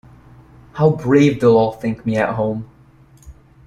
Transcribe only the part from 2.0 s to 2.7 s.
me at home!